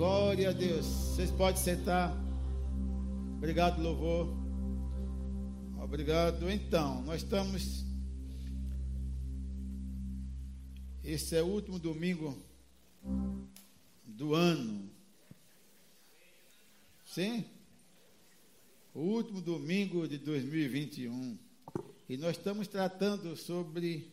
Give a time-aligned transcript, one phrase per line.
[0.00, 0.86] Glória a Deus.
[0.86, 2.16] Vocês podem sentar.
[3.36, 4.34] Obrigado, louvor.
[5.78, 6.50] Obrigado.
[6.50, 7.84] Então, nós estamos.
[11.04, 12.34] Esse é o último domingo
[14.06, 14.90] do ano.
[17.04, 17.44] Sim?
[18.94, 21.38] O último domingo de 2021.
[22.08, 24.10] E nós estamos tratando sobre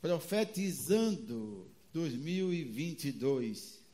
[0.00, 3.84] profetizando 2022.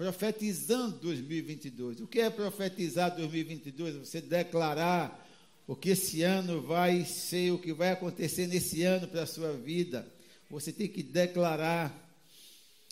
[0.00, 2.00] Profetizando 2022.
[2.00, 3.96] O que é profetizar 2022?
[3.96, 5.28] Você declarar
[5.66, 9.52] o que esse ano vai ser, o que vai acontecer nesse ano para a sua
[9.52, 10.10] vida.
[10.48, 11.94] Você tem que declarar.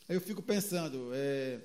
[0.06, 1.60] Eu fico pensando, é,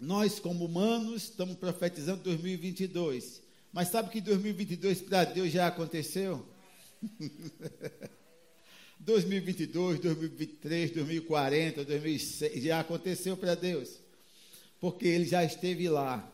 [0.00, 3.40] nós como humanos estamos profetizando 2022.
[3.72, 6.44] Mas sabe que 2022 para Deus já aconteceu?
[8.98, 14.01] 2022, 2023, 2040, 2006, já aconteceu para Deus.
[14.82, 16.28] Porque Ele já esteve lá.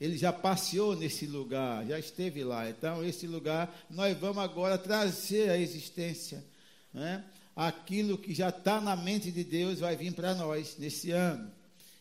[0.00, 2.68] Ele já passeou nesse lugar, já esteve lá.
[2.68, 6.44] Então, esse lugar, nós vamos agora trazer à existência.
[6.92, 7.24] Né?
[7.54, 11.48] Aquilo que já está na mente de Deus vai vir para nós nesse ano.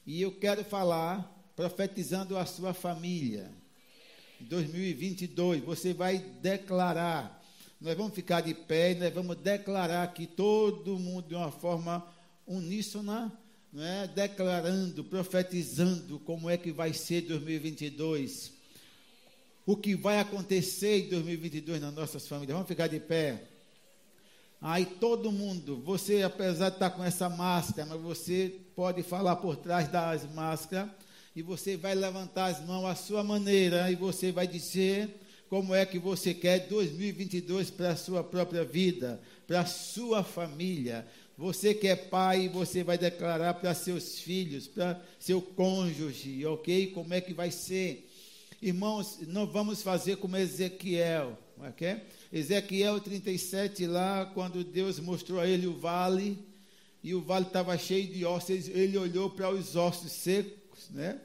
[0.08, 3.50] E eu quero falar, profetizando a sua família.
[4.42, 7.42] 2022, você vai declarar
[7.84, 12.02] nós vamos ficar de pé e nós vamos declarar que todo mundo, de uma forma
[12.48, 13.30] uníssona,
[13.74, 14.08] não é?
[14.08, 18.54] declarando, profetizando como é que vai ser 2022.
[19.66, 22.54] O que vai acontecer em 2022 nas nossas famílias.
[22.54, 23.44] Vamos ficar de pé.
[24.62, 29.58] Aí todo mundo, você apesar de estar com essa máscara, mas você pode falar por
[29.58, 30.90] trás das máscaras
[31.36, 35.86] e você vai levantar as mãos à sua maneira e você vai dizer como é
[35.86, 41.06] que você quer 2022 para a sua própria vida, para a sua família.
[41.38, 46.88] Você que é pai, você vai declarar para seus filhos, para seu cônjuge, ok?
[46.88, 48.08] Como é que vai ser?
[48.62, 51.98] Irmãos, não vamos fazer como Ezequiel, ok?
[52.32, 56.38] Ezequiel 37, lá, quando Deus mostrou a ele o vale,
[57.04, 61.20] e o vale estava cheio de ossos, ele olhou para os ossos secos, né?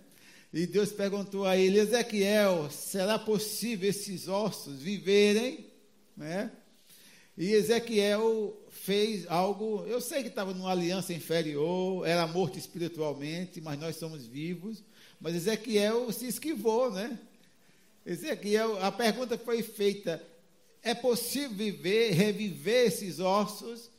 [0.52, 5.66] E Deus perguntou a ele: Ezequiel, será possível esses ossos viverem?
[6.16, 6.50] Né?
[7.36, 8.57] E Ezequiel
[8.88, 9.84] fez algo.
[9.86, 14.82] Eu sei que estava numa aliança inferior, era morto espiritualmente, mas nós somos vivos.
[15.20, 17.18] Mas Ezequiel se esquivou, né?
[18.06, 20.24] Ezequiel, a pergunta foi feita:
[20.82, 23.90] é possível viver, reviver esses ossos?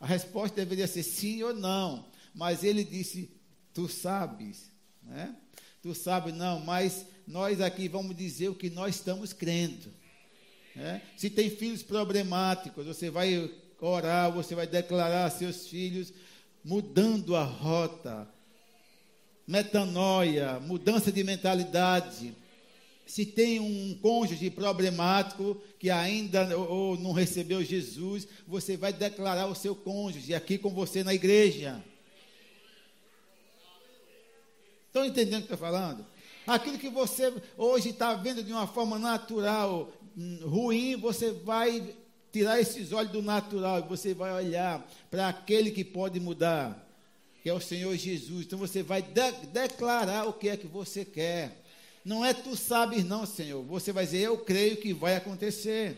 [0.00, 2.04] A resposta deveria ser sim ou não.
[2.34, 3.30] Mas ele disse:
[3.72, 4.64] Tu sabes,
[5.00, 5.36] né?
[5.80, 9.92] tu sabe, não, mas nós aqui vamos dizer o que nós estamos crendo.
[10.74, 11.02] Né?
[11.16, 13.48] Se tem filhos problemáticos, você vai
[13.84, 16.12] orar, você vai declarar a seus filhos
[16.64, 18.26] mudando a rota,
[19.46, 22.34] metanoia, mudança de mentalidade.
[23.06, 29.54] Se tem um cônjuge problemático que ainda ou não recebeu Jesus, você vai declarar o
[29.54, 31.84] seu cônjuge aqui com você na igreja.
[34.86, 36.06] Estão entendendo o que estou falando?
[36.46, 41.94] Aquilo que você hoje está vendo de uma forma natural, hum, ruim, você vai
[42.34, 46.84] tirar esses olhos do natural e você vai olhar para aquele que pode mudar,
[47.44, 48.44] que é o Senhor Jesus.
[48.44, 51.62] Então você vai de declarar o que é que você quer.
[52.04, 53.62] Não é tu sabes, não, Senhor.
[53.62, 55.96] Você vai dizer, eu creio que vai acontecer.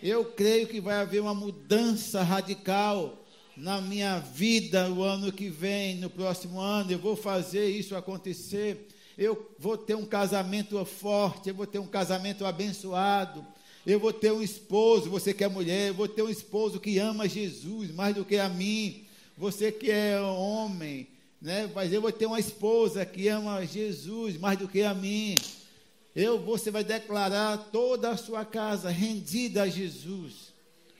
[0.00, 3.18] Eu creio que vai haver uma mudança radical
[3.56, 8.86] na minha vida o ano que vem, no próximo ano, eu vou fazer isso acontecer.
[9.18, 13.44] Eu vou ter um casamento forte, eu vou ter um casamento abençoado.
[13.86, 16.98] Eu vou ter um esposo, você que é mulher, eu vou ter um esposo que
[16.98, 19.04] ama Jesus mais do que a mim.
[19.36, 21.08] Você que é homem,
[21.40, 21.70] né?
[21.74, 25.34] Mas eu vou ter uma esposa que ama Jesus mais do que a mim.
[26.14, 30.52] Eu, você vai declarar toda a sua casa rendida a Jesus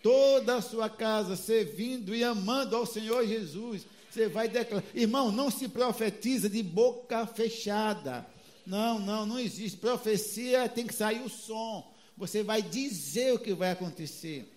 [0.02, 3.86] toda a sua casa servindo e amando ao Senhor Jesus.
[4.10, 4.84] Você vai declarar.
[4.94, 8.26] Irmão, não se profetiza de boca fechada.
[8.66, 9.78] Não, não, não existe.
[9.78, 11.90] Profecia tem que sair o som.
[12.16, 14.48] Você vai dizer o que vai acontecer.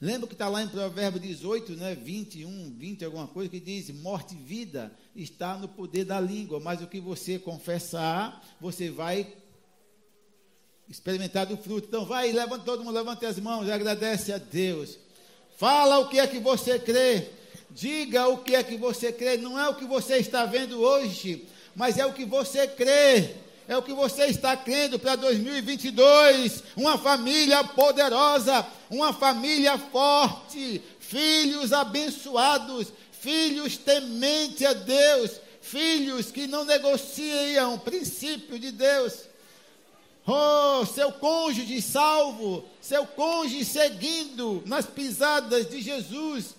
[0.00, 4.34] Lembra que está lá em Provérbio 18, né, 21, 20, alguma coisa, que diz: morte
[4.34, 9.32] e vida está no poder da língua, mas o que você confessar, você vai
[10.88, 11.88] experimentar do fruto.
[11.88, 14.98] Então vai, levanta todo mundo, levante as mãos, agradece a Deus.
[15.56, 17.28] Fala o que é que você crê.
[17.70, 19.36] Diga o que é que você crê.
[19.36, 23.34] Não é o que você está vendo hoje, mas é o que você crê.
[23.66, 26.62] É o que você está crendo para 2022.
[26.76, 36.64] Uma família poderosa, uma família forte, filhos abençoados, filhos temente a Deus, filhos que não
[36.64, 39.14] negociam o princípio de Deus.
[40.26, 46.54] Oh, seu cônjuge salvo, seu cônjuge seguindo nas pisadas de Jesus.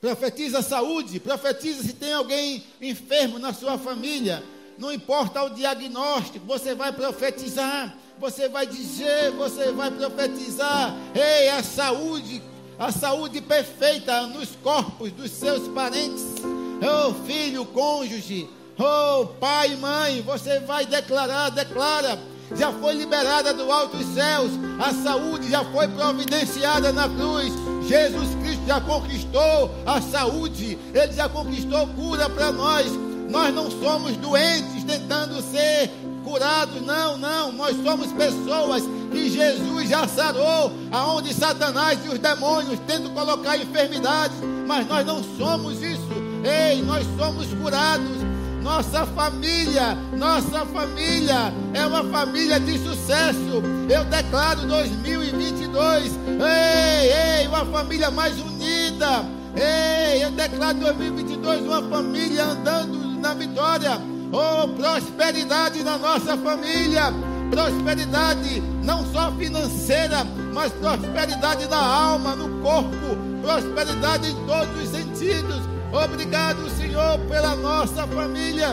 [0.00, 4.42] Profetiza saúde, profetiza se tem alguém enfermo na sua família.
[4.78, 10.94] Não importa o diagnóstico, você vai profetizar, você vai dizer, você vai profetizar.
[11.14, 12.42] Ei, a saúde,
[12.78, 16.24] a saúde perfeita nos corpos dos seus parentes.
[16.82, 18.48] Oh, filho, cônjuge,
[18.78, 22.18] oh, pai mãe, você vai declarar, declara.
[22.54, 27.52] Já foi liberada do alto dos céus, a saúde já foi providenciada na cruz.
[27.88, 33.11] Jesus Cristo já conquistou a saúde, ele já conquistou cura para nós.
[33.32, 35.90] Nós não somos doentes tentando ser
[36.22, 37.50] curados, não, não.
[37.50, 44.36] Nós somos pessoas que Jesus já sarou, aonde Satanás e os demônios tentam colocar enfermidades,
[44.66, 46.12] mas nós não somos isso.
[46.44, 48.22] Ei, nós somos curados.
[48.62, 53.62] Nossa família, nossa família é uma família de sucesso.
[53.88, 59.24] Eu declaro 2022, ei, ei, uma família mais unida.
[59.56, 63.92] Ei, eu declaro 2022 uma família andando na vitória.
[64.30, 67.04] Oh, prosperidade na nossa família.
[67.50, 73.16] Prosperidade não só financeira, mas prosperidade na alma, no corpo.
[73.42, 78.68] Prosperidade em todos os sentidos Obrigado, Senhor, pela nossa família.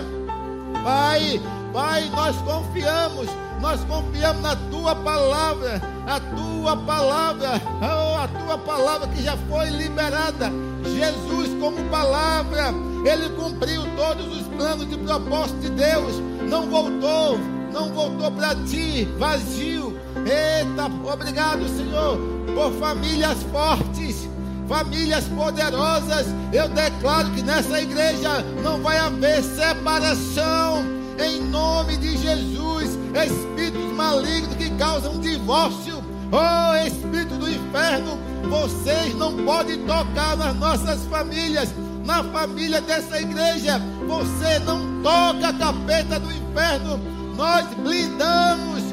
[0.81, 1.41] Pai,
[1.73, 3.27] Pai, nós confiamos,
[3.59, 9.69] nós confiamos na tua palavra, a tua palavra, oh, a tua palavra que já foi
[9.69, 10.49] liberada.
[10.83, 12.73] Jesus, como palavra,
[13.05, 17.37] ele cumpriu todos os planos de propósito de Deus, não voltou,
[17.71, 19.97] não voltou para ti vazio.
[20.17, 22.17] Eita, obrigado, Senhor,
[22.53, 24.29] por famílias fortes
[24.69, 26.27] famílias poderosas.
[26.53, 30.85] Eu declaro que nessa igreja não vai haver separação.
[31.17, 38.17] Em nome de Jesus, espíritos malignos que causam divórcio, oh espírito do inferno,
[38.47, 41.69] vocês não podem tocar nas nossas famílias,
[42.05, 43.81] na família dessa igreja.
[44.07, 46.99] Você não toca a capeta do inferno.
[47.35, 48.83] Nós blindamos,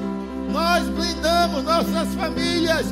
[0.53, 2.87] nós blindamos nossas famílias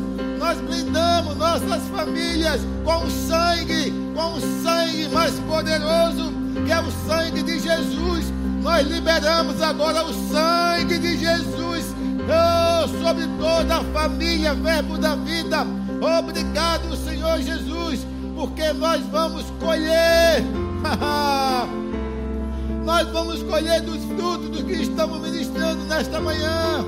[0.44, 6.34] nós blindamos nossas famílias com o sangue, com o sangue mais poderoso,
[6.66, 8.26] que é o sangue de Jesus.
[8.60, 11.94] Nós liberamos agora o sangue de Jesus
[12.28, 15.66] oh, sobre toda a família, Verbo da vida.
[16.04, 18.06] Obrigado, Senhor Jesus,
[18.36, 20.44] porque nós vamos colher.
[22.84, 26.84] nós vamos colher dos frutos do que estamos ministrando nesta manhã.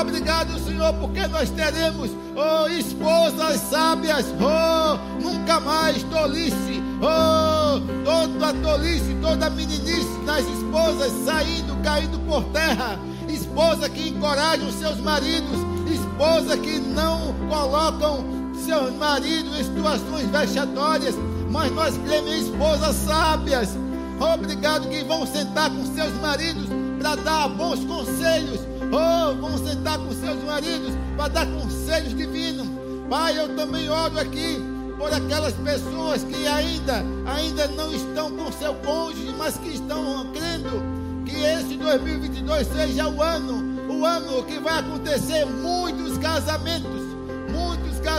[0.00, 9.16] Obrigado, Senhor, porque nós teremos, oh, esposas sábias, oh, nunca mais tolice, oh, toda tolice,
[9.20, 15.58] toda meninice das esposas saindo, caindo por terra, esposa que encorajam seus maridos,
[15.90, 21.14] esposa que não colocam seus maridos em situações vexatórias,
[21.50, 23.70] mas nós queremos esposas sábias.
[24.34, 26.66] Obrigado que vão sentar com seus maridos
[27.00, 28.60] para dar bons conselhos,
[28.92, 32.66] Oh, vão sentar com seus maridos para dar conselhos divinos.
[33.08, 34.60] Pai, eu também oro aqui
[34.98, 40.82] por aquelas pessoas que ainda, ainda não estão com seu cônjuge, mas que estão crendo
[41.24, 47.02] que esse 2022 seja o ano, o ano que vai acontecer muitos casamentos,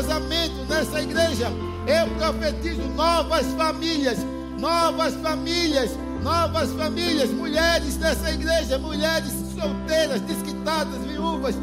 [0.02, 1.48] muitos casamentos nessa igreja.
[1.88, 4.18] Eu profetizo novas famílias,
[4.60, 5.92] novas famílias,
[6.24, 11.56] novas famílias, mulheres dessa igreja, mulheres solteiras, desquitadas, viúvas,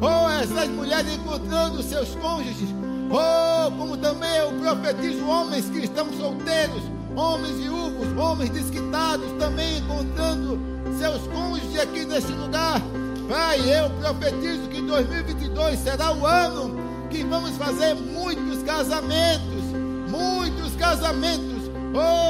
[0.00, 2.68] ou essas mulheres encontrando seus cônjuges,
[3.10, 6.82] ou como também eu profetizo homens que estão solteiros,
[7.16, 10.58] homens viúvos, homens desquitados, também encontrando
[10.98, 12.80] seus cônjuges aqui nesse lugar.
[13.28, 16.83] Pai, eu profetizo que 2022 será o ano
[17.14, 19.62] que vamos fazer muitos casamentos,
[20.10, 21.70] muitos casamentos.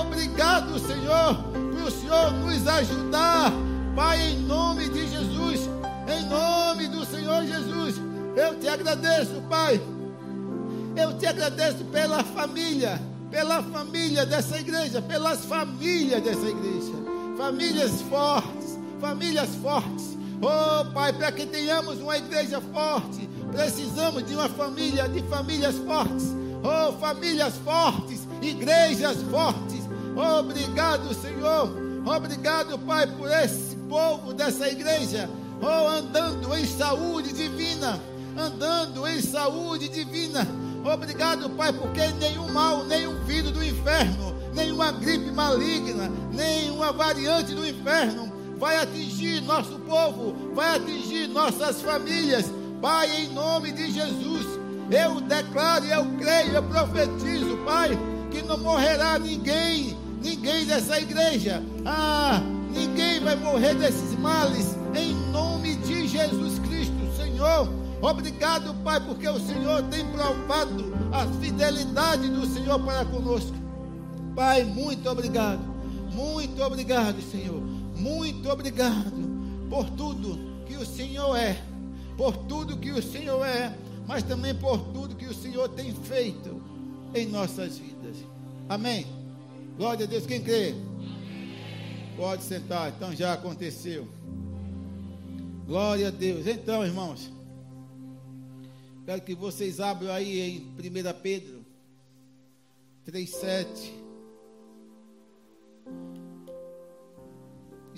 [0.00, 1.35] Obrigado, Senhor,
[1.73, 3.50] por o Senhor nos ajudar
[3.95, 5.71] Pai, em nome de Jesus,
[6.09, 7.95] em nome do Senhor Jesus,
[8.35, 9.81] eu te agradeço, Pai.
[10.97, 13.00] Eu te agradeço pela família,
[13.31, 16.93] pela família dessa igreja, pelas famílias dessa igreja.
[17.38, 20.19] Famílias fortes, famílias fortes.
[20.43, 26.35] Oh, Pai, para que tenhamos uma igreja forte, precisamos de uma família, de famílias fortes.
[26.62, 29.85] Oh, famílias fortes, igrejas fortes.
[30.38, 31.71] Obrigado, Senhor.
[32.05, 35.29] Obrigado, Pai, por esse povo dessa igreja,
[35.61, 38.00] oh, andando em saúde divina,
[38.37, 40.47] andando em saúde divina.
[40.85, 47.67] Obrigado, Pai, porque nenhum mal, nenhum vírus do inferno, nenhuma gripe maligna, nenhuma variante do
[47.67, 52.50] inferno vai atingir nosso povo, vai atingir nossas famílias.
[52.80, 54.47] Pai, em nome de Jesus,
[54.90, 57.90] eu declaro, eu creio, eu profetizo, Pai,
[58.30, 61.62] que não morrerá ninguém, ninguém dessa igreja.
[61.85, 62.40] Ah,
[62.71, 67.68] ninguém vai morrer desses males, em nome de Jesus Cristo, Senhor.
[68.00, 73.54] Obrigado, Pai, porque o Senhor tem provado a fidelidade do Senhor para conosco.
[74.35, 75.61] Pai, muito obrigado.
[76.14, 77.74] Muito obrigado, Senhor.
[78.04, 79.11] Muito obrigado
[79.70, 81.58] por tudo que o Senhor é,
[82.18, 83.75] por tudo que o Senhor é,
[84.06, 86.62] mas também por tudo que o Senhor tem feito
[87.14, 88.18] em nossas vidas.
[88.68, 89.06] Amém.
[89.78, 90.26] Glória a Deus.
[90.26, 90.75] Quem crê?
[92.14, 92.92] Pode sentar.
[92.94, 94.06] Então já aconteceu.
[95.66, 96.46] Glória a Deus.
[96.46, 97.32] Então, irmãos,
[99.06, 101.64] quero que vocês abram aí em 1 Pedro
[103.06, 104.03] 3,7.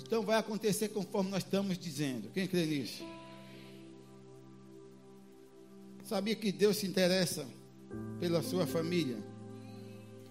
[0.07, 2.29] Então vai acontecer conforme nós estamos dizendo.
[2.33, 3.03] Quem crê nisso?
[6.05, 7.45] Sabia que Deus se interessa
[8.17, 9.17] pela sua família?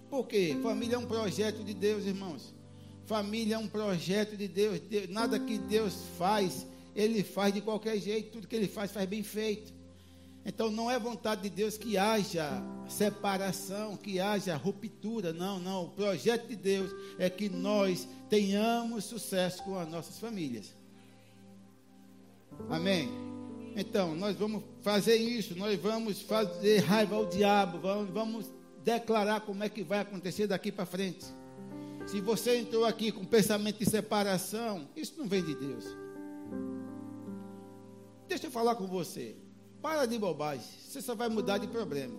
[0.09, 0.57] Por quê?
[0.63, 2.55] Família é um projeto de Deus, irmãos.
[3.05, 4.81] Família é um projeto de Deus.
[5.09, 6.65] Nada que Deus faz,
[6.95, 8.31] Ele faz de qualquer jeito.
[8.31, 9.71] Tudo que Ele faz, faz bem feito.
[10.47, 15.33] Então não é vontade de Deus que haja separação, que haja ruptura.
[15.33, 15.83] Não, não.
[15.83, 16.89] O projeto de Deus
[17.19, 20.73] é que nós tenhamos sucesso com as nossas famílias.
[22.69, 23.09] Amém?
[23.75, 28.45] Então, nós vamos fazer isso, nós vamos fazer raiva ao diabo, vamos, vamos
[28.85, 31.25] declarar como é que vai acontecer daqui para frente.
[32.07, 35.85] Se você entrou aqui com pensamento de separação, isso não vem de Deus.
[38.29, 39.35] Deixa eu falar com você.
[39.81, 40.65] Para de bobagem.
[40.81, 42.17] Você só vai mudar de problema.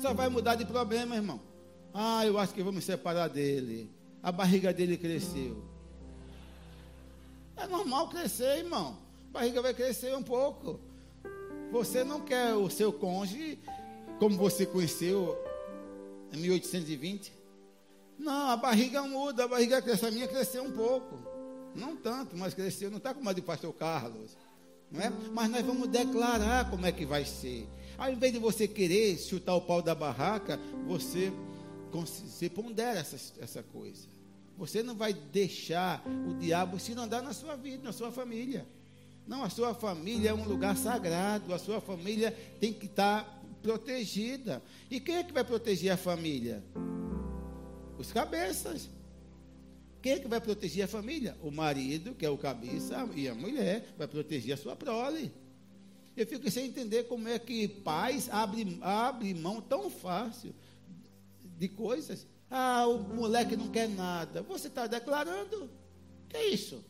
[0.00, 1.40] Só vai mudar de problema, irmão.
[1.92, 3.90] Ah, eu acho que vou me separar dele.
[4.22, 5.62] A barriga dele cresceu.
[7.56, 8.96] É normal crescer, irmão.
[9.28, 10.80] A barriga vai crescer um pouco.
[11.70, 13.58] Você não quer o seu cônjuge
[14.18, 15.36] como você conheceu
[16.32, 17.32] em 1820?
[18.18, 20.06] Não, a barriga muda, a barriga cresce.
[20.06, 21.29] A minha cresceu um pouco.
[21.74, 22.90] Não tanto, mas cresceu.
[22.90, 24.36] Não está como a do pastor Carlos.
[24.90, 25.10] Não é?
[25.32, 27.68] Mas nós vamos declarar como é que vai ser.
[27.96, 31.32] Ao invés de você querer chutar o pau da barraca, você,
[31.92, 34.08] você pondera essa, essa coisa.
[34.56, 38.66] Você não vai deixar o diabo se andar na sua vida, na sua família.
[39.26, 44.62] Não, a sua família é um lugar sagrado, a sua família tem que estar protegida.
[44.90, 46.64] E quem é que vai proteger a família?
[47.98, 48.90] Os cabeças.
[50.02, 51.36] Quem é que vai proteger a família?
[51.42, 55.32] O marido, que é o cabeça, e a mulher vai proteger a sua prole.
[56.16, 60.54] Eu fico sem entender como é que pais abrem abre mão tão fácil
[61.58, 62.26] de coisas.
[62.50, 64.42] Ah, o moleque não quer nada.
[64.42, 65.70] Você está declarando.
[66.28, 66.84] Que é isso?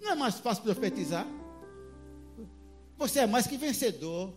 [0.00, 1.26] Não é mais fácil profetizar?
[2.98, 4.34] Você é mais que vencedor.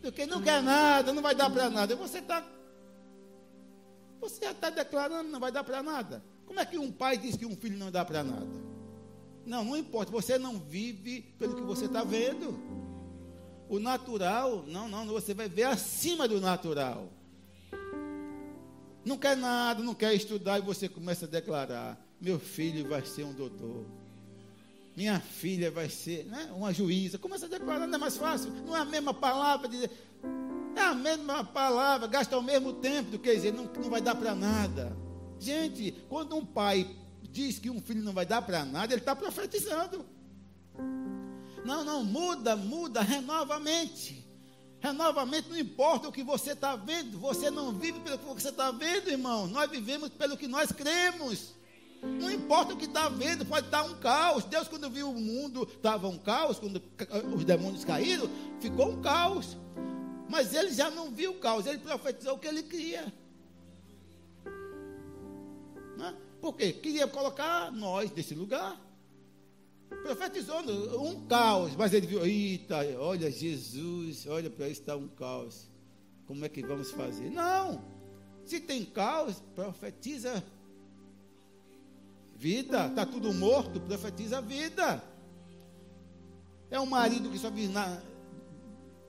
[0.00, 1.94] Do que não quer nada, não vai dar para nada.
[1.94, 2.44] Você está.
[4.20, 6.22] Você está declarando, não vai dar para nada.
[6.52, 8.46] Como é que um pai diz que um filho não dá para nada?
[9.46, 10.12] Não, não importa.
[10.12, 12.60] Você não vive pelo que você está vendo.
[13.70, 17.08] O natural, não, não, você vai ver acima do natural.
[19.02, 23.24] Não quer nada, não quer estudar e você começa a declarar: meu filho vai ser
[23.24, 23.86] um doutor.
[24.94, 27.16] Minha filha vai ser né, uma juíza.
[27.16, 28.52] Começa a declarar, não é mais fácil.
[28.66, 29.90] Não é a mesma palavra dizer.
[30.76, 34.14] É a mesma palavra, gasta o mesmo tempo do que dizer, não, não vai dar
[34.14, 34.94] para nada.
[35.42, 36.88] Gente, quando um pai
[37.20, 40.06] diz que um filho não vai dar para nada, ele está profetizando.
[41.64, 44.24] Não, não, muda, muda, renova a mente.
[44.78, 48.24] Renova a mente, não importa o que você está vendo, você não vive pelo que
[48.24, 49.48] você está vendo, irmão.
[49.48, 51.54] Nós vivemos pelo que nós cremos.
[52.02, 54.44] Não importa o que está vendo, pode estar um caos.
[54.44, 56.80] Deus, quando viu o mundo, estava um caos, quando
[57.34, 58.28] os demônios caíram,
[58.60, 59.56] ficou um caos.
[60.28, 63.12] Mas ele já não viu o caos, ele profetizou o que ele queria.
[66.02, 66.16] Né?
[66.40, 66.72] Por quê?
[66.72, 68.76] Queria colocar nós nesse lugar.
[70.02, 75.70] Profetizando um caos, mas ele viu, eita, olha Jesus, olha para isso está um caos.
[76.26, 77.30] Como é que vamos fazer?
[77.30, 77.80] Não.
[78.44, 80.42] Se tem caos, profetiza
[82.34, 82.86] vida.
[82.86, 85.00] Está tudo morto, profetiza vida.
[86.68, 88.02] É um marido que só vive na,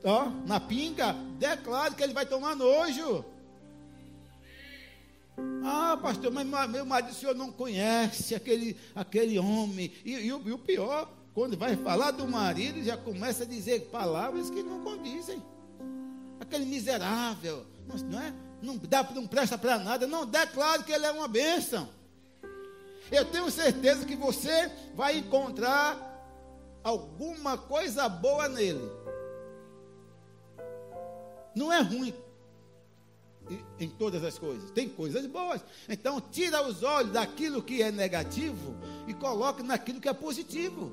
[0.03, 3.25] ó, na pinga, declara que ele vai tomar nojo.
[5.63, 9.91] Ah, pastor, mas meu marido, o senhor não conhece aquele, aquele homem.
[10.03, 14.49] E, e, e, o pior, quando vai falar do marido, já começa a dizer palavras
[14.49, 15.41] que não condizem.
[16.39, 17.65] Aquele miserável,
[18.09, 18.33] não é?
[18.63, 20.07] não, dá, não presta para nada.
[20.07, 21.89] Não, declare que ele é uma bênção.
[23.11, 25.97] Eu tenho certeza que você vai encontrar
[26.83, 28.89] alguma coisa boa nele.
[31.53, 32.13] Não é ruim
[33.79, 35.61] em todas as coisas, tem coisas boas.
[35.89, 38.75] Então, tira os olhos daquilo que é negativo
[39.07, 40.91] e coloque naquilo que é positivo.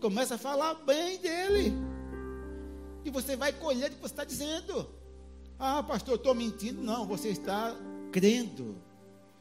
[0.00, 1.72] Começa a falar bem dele.
[3.04, 4.88] E você vai colher o que você está dizendo.
[5.58, 6.82] Ah, pastor, eu estou mentindo.
[6.82, 7.74] Não, você está
[8.12, 8.76] crendo.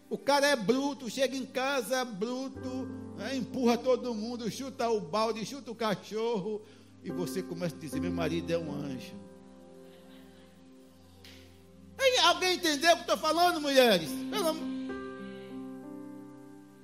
[0.09, 5.43] O cara é bruto, chega em casa bruto, né, empurra todo mundo, chuta o balde,
[5.45, 6.61] chuta o cachorro,
[7.03, 9.24] e você começa a dizer: Meu marido é um anjo.
[12.23, 14.09] Alguém entendeu o que estou falando, mulheres?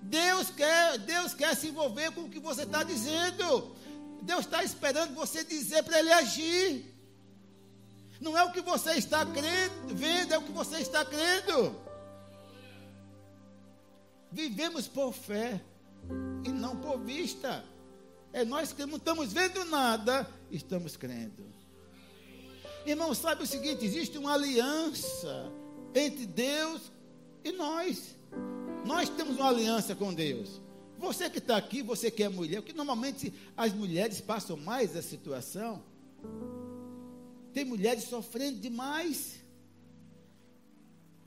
[0.01, 3.75] Deus quer, Deus quer se envolver com o que você está dizendo.
[4.21, 6.85] Deus está esperando você dizer para Ele agir.
[8.19, 11.75] Não é o que você está crendo, vendo, é o que você está crendo.
[14.31, 15.59] Vivemos por fé
[16.45, 17.65] e não por vista.
[18.31, 21.50] É nós que não estamos vendo nada, estamos crendo.
[22.85, 25.51] Irmão, sabe o seguinte: existe uma aliança
[25.93, 26.91] entre Deus
[27.43, 28.15] e nós.
[28.85, 30.61] Nós temos uma aliança com Deus.
[30.97, 35.09] Você que está aqui, você que é mulher, porque normalmente as mulheres passam mais essa
[35.09, 35.83] situação.
[37.53, 39.41] Tem mulheres sofrendo demais.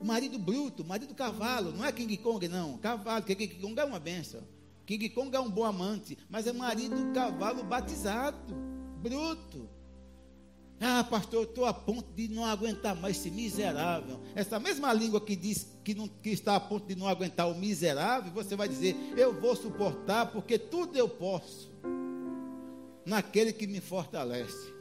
[0.01, 2.77] Marido bruto, marido cavalo, não é King Kong, não.
[2.77, 4.43] Cavalo, que King Kong é uma benção.
[4.85, 8.53] King Kong é um bom amante, mas é marido cavalo batizado,
[9.01, 9.67] bruto.
[10.79, 14.19] Ah, pastor, eu estou a ponto de não aguentar mais esse miserável.
[14.35, 17.55] Essa mesma língua que diz que, não, que está a ponto de não aguentar o
[17.55, 21.71] miserável, você vai dizer: Eu vou suportar, porque tudo eu posso,
[23.05, 24.73] naquele que me fortalece.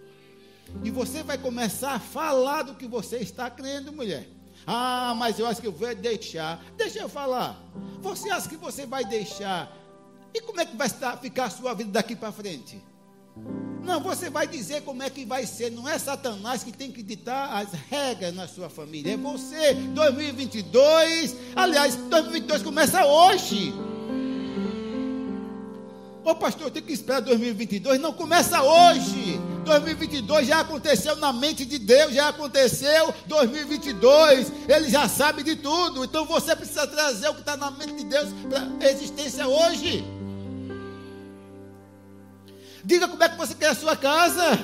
[0.82, 4.28] E você vai começar a falar do que você está crendo, mulher.
[4.66, 6.64] Ah, mas eu acho que eu vou deixar.
[6.76, 7.62] Deixa eu falar.
[8.00, 9.70] Você acha que você vai deixar?
[10.32, 12.82] E como é que vai estar, ficar a sua vida daqui para frente?
[13.84, 15.70] Não, você vai dizer como é que vai ser.
[15.70, 19.14] Não é Satanás que tem que ditar as regras na sua família.
[19.14, 19.74] É você.
[19.74, 21.36] 2022.
[21.54, 23.74] Aliás, 2022 começa hoje.
[26.24, 28.00] Ô pastor, eu tenho que esperar 2022.
[28.00, 29.38] Não começa hoje.
[29.64, 34.50] 2022 já aconteceu na mente de Deus, já aconteceu 2022.
[34.66, 36.04] Ele já sabe de tudo.
[36.04, 40.02] Então você precisa trazer o que está na mente de Deus para a existência hoje.
[42.84, 44.58] Diga como é que você quer a sua casa.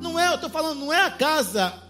[0.00, 1.82] Não é, eu estou falando, não é a casa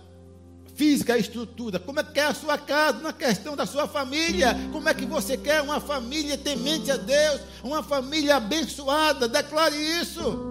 [0.75, 1.79] física, a estrutura.
[1.79, 4.57] Como é que é a sua casa, na questão da sua família.
[4.71, 9.29] Como é que você quer uma família temente a Deus, uma família abençoada.
[9.29, 10.51] Declare isso.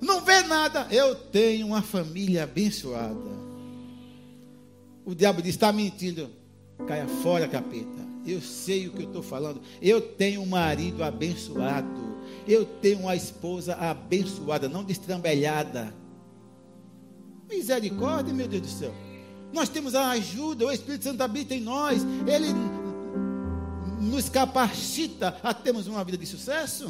[0.00, 0.86] Não vê nada.
[0.90, 3.36] Eu tenho uma família abençoada.
[5.04, 6.30] O diabo diz: está mentindo.
[6.86, 8.06] Caia fora, capeta.
[8.26, 9.62] Eu sei o que eu estou falando.
[9.80, 12.15] Eu tenho um marido abençoado.
[12.46, 15.92] Eu tenho uma esposa abençoada, não destrambelhada.
[17.48, 18.94] Misericórdia, meu Deus do céu.
[19.52, 22.02] Nós temos a ajuda, o Espírito Santo habita em nós.
[22.26, 22.48] Ele
[24.00, 26.88] nos capacita a termos uma vida de sucesso.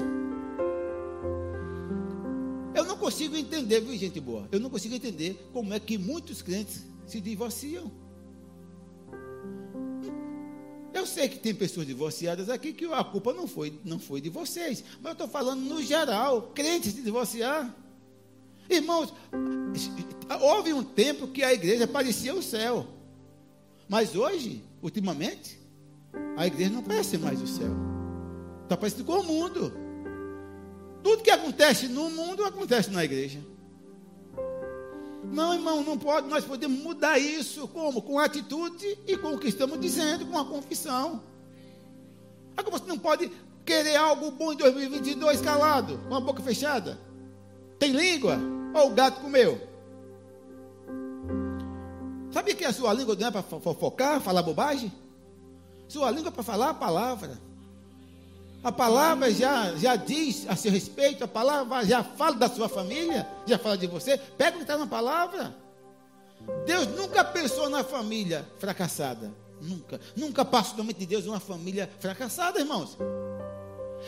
[2.74, 4.46] Eu não consigo entender, viu, gente boa?
[4.52, 7.90] Eu não consigo entender como é que muitos crentes se divorciam.
[10.96, 14.30] Eu sei que tem pessoas divorciadas aqui que a culpa não foi, não foi de
[14.30, 17.70] vocês, mas eu estou falando no geral, crentes se divorciar.
[18.68, 19.12] Irmãos,
[20.40, 22.86] houve um tempo que a igreja parecia o céu.
[23.86, 25.60] Mas hoje, ultimamente,
[26.34, 27.76] a igreja não parece mais o céu.
[28.62, 29.74] Está parecido com o mundo.
[31.02, 33.38] Tudo que acontece no mundo acontece na igreja.
[35.32, 36.28] Não, irmão, não pode.
[36.28, 37.68] Nós podemos mudar isso.
[37.68, 38.02] Como?
[38.02, 41.22] Com atitude e com o que estamos dizendo, com a confissão.
[42.56, 43.30] Agora você não pode
[43.64, 46.98] querer algo bom em 2022 calado, com a boca fechada.
[47.78, 48.38] Tem língua?
[48.74, 49.60] Ou o gato comeu?
[52.30, 54.92] Sabia que a sua língua não é para fofocar, falar bobagem?
[55.88, 57.38] Sua língua é para falar a palavra.
[58.66, 63.24] A palavra já, já diz a seu respeito, a palavra já fala da sua família,
[63.46, 64.18] já fala de você.
[64.18, 65.54] Pega o que está na palavra.
[66.66, 69.32] Deus nunca pensou na família fracassada.
[69.60, 70.00] Nunca.
[70.16, 72.98] Nunca passou na mente de Deus uma família fracassada, irmãos.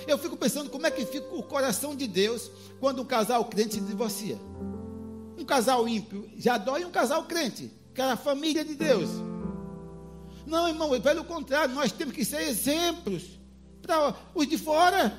[0.09, 3.75] Eu fico pensando como é que fica o coração de Deus quando um casal crente
[3.75, 4.41] se divorcia.
[5.39, 9.09] Um casal ímpio já dói um casal crente, que era a família de Deus.
[10.45, 13.38] Não, irmão, pelo contrário, nós temos que ser exemplos
[13.89, 15.19] para os de fora.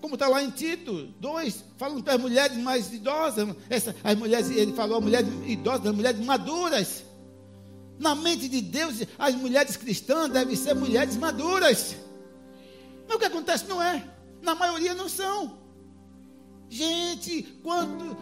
[0.00, 4.50] como está lá em Tito 2, falando para as mulheres mais idosas, essa, as mulheres,
[4.50, 7.04] ele falou mulheres idosas, as mulheres maduras.
[7.98, 11.96] Na mente de Deus, as mulheres cristãs devem ser mulheres maduras.
[13.08, 14.04] Mas o que acontece não é.
[14.42, 15.58] Na maioria não são.
[16.68, 18.16] Gente, quanto,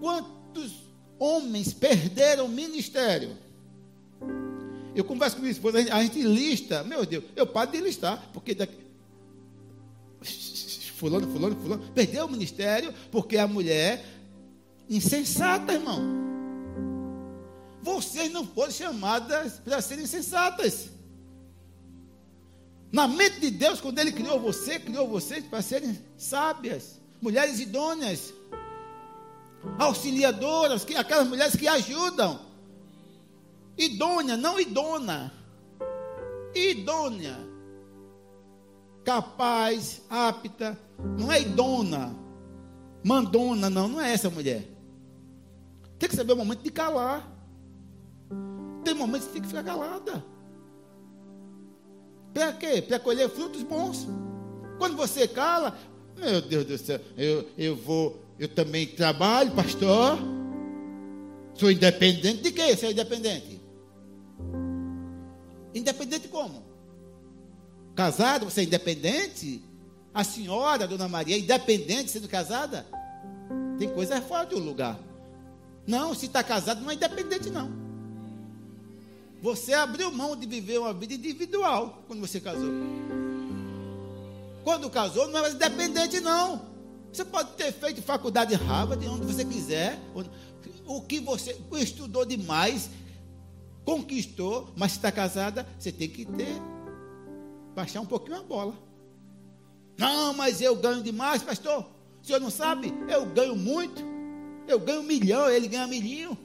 [0.00, 0.72] quantos
[1.18, 3.36] homens perderam o ministério?
[4.94, 8.54] Eu converso com minha esposa, a gente lista, meu Deus, eu paro de listar, porque
[8.54, 8.76] daqui,
[10.96, 14.04] fulano, fulano, fulano, perdeu o ministério porque a mulher
[14.88, 16.00] insensata, irmão.
[17.82, 20.90] Vocês não foram chamadas para serem sensatas.
[22.90, 28.32] Na mente de Deus, quando Ele criou você, criou vocês para serem sábias, mulheres idôneas,
[29.78, 32.40] auxiliadoras, que, aquelas mulheres que ajudam.
[33.76, 35.32] Idônea, não idona.
[36.54, 37.36] Idônea.
[39.04, 40.78] Capaz, apta,
[41.18, 42.16] não é idona,
[43.04, 44.66] mandona, não, não é essa mulher.
[45.98, 47.30] Tem que saber o momento de calar.
[48.82, 50.24] Tem momentos que tem que ficar calada.
[52.32, 52.82] Para quê?
[52.82, 54.08] Para colher frutos bons.
[54.78, 55.76] Quando você cala,
[56.16, 60.18] meu Deus do céu, eu, eu vou, eu também trabalho, pastor.
[61.54, 62.62] Sou independente de quê?
[62.62, 63.53] É independente?
[65.74, 66.62] Independente como?
[67.94, 69.62] Casado, você é independente?
[70.12, 72.86] A senhora, Dona Maria, é independente sendo casada?
[73.78, 74.98] Tem coisa fora do lugar.
[75.86, 77.70] Não, se está casado, não é independente, não.
[79.42, 82.70] Você abriu mão de viver uma vida individual quando você casou.
[84.62, 86.62] Quando casou, não é mais independente, não.
[87.12, 90.00] Você pode ter feito faculdade de Harvard, onde você quiser.
[90.86, 92.88] O que você estudou demais,
[93.84, 96.60] conquistou, mas está casada, você tem que ter,
[97.74, 98.74] baixar um pouquinho a bola.
[99.96, 101.86] Não, mas eu ganho demais, pastor.
[102.22, 102.92] O senhor não sabe?
[103.08, 104.02] Eu ganho muito.
[104.66, 106.36] Eu ganho um milhão, ele ganha milhinho.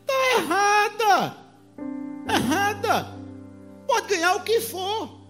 [0.00, 1.36] Está errada.
[2.28, 3.14] Errada.
[3.86, 5.20] Pode ganhar o que for.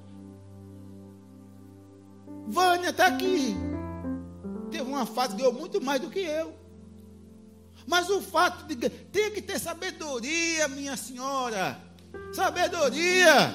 [2.47, 3.55] Vânia está aqui.
[4.71, 6.64] Teve uma fase que ganhou muito mais do que eu.
[7.87, 11.79] Mas o fato de tem que ter sabedoria, minha senhora.
[12.33, 13.55] Sabedoria.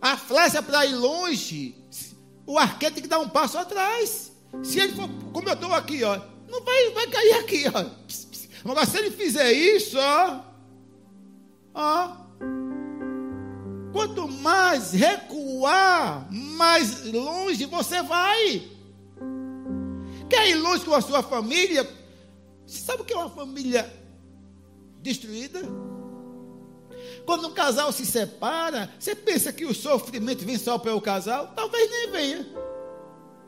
[0.00, 1.74] A flecha para ir longe,
[2.46, 4.32] o arqueiro tem que dar um passo atrás.
[4.62, 8.70] Se ele for, como eu estou aqui, ó, não vai, vai cair aqui, ó.
[8.70, 10.40] Agora, se ele fizer isso, ó,
[11.74, 12.16] ó,
[13.92, 18.68] quanto mais recuar, mais longe você vai.
[20.28, 21.88] Quer ir longe com a sua família?
[22.66, 23.92] Sabe o que é uma família
[25.00, 25.60] destruída?
[27.26, 31.52] Quando um casal se separa, você pensa que o sofrimento vem só para o casal?
[31.54, 32.46] Talvez nem venha.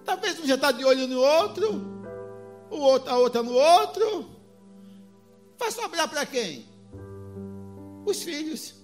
[0.04, 1.82] Talvez um já está de olho no outro,
[2.70, 4.30] o outro, a outra no outro.
[5.58, 6.66] Vai sobrar para quem?
[8.04, 8.74] Os filhos.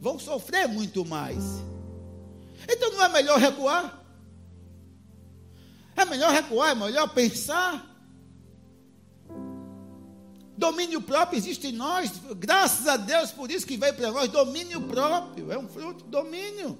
[0.00, 1.42] Vão sofrer muito mais.
[2.68, 4.04] Então não é melhor recuar?
[5.96, 7.95] É melhor recuar, é melhor pensar.
[10.56, 14.30] Domínio próprio existe em nós, graças a Deus por isso que veio para nós.
[14.30, 16.78] Domínio próprio, é um fruto, domínio.